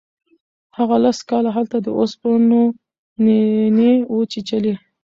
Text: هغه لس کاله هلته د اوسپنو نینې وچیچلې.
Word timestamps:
هغه 0.77 0.95
لس 1.03 1.19
کاله 1.29 1.49
هلته 1.57 1.77
د 1.81 1.87
اوسپنو 1.99 2.61
نینې 3.25 3.93
وچیچلې. 4.15 4.73